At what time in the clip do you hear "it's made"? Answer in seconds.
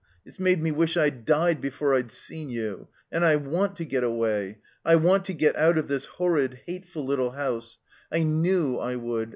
0.25-0.59